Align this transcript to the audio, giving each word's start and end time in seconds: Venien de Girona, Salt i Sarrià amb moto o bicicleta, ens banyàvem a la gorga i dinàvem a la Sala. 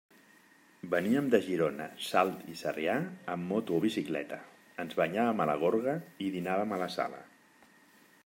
Venien 0.93 1.27
de 1.35 1.39
Girona, 1.47 1.85
Salt 2.05 2.39
i 2.53 2.55
Sarrià 2.61 2.95
amb 3.35 3.45
moto 3.51 3.77
o 3.79 3.83
bicicleta, 3.83 4.41
ens 4.85 4.97
banyàvem 5.01 5.43
a 5.45 5.49
la 5.53 5.57
gorga 5.65 5.93
i 6.29 6.31
dinàvem 6.37 6.73
a 6.73 6.81
la 6.85 6.89
Sala. 6.97 7.21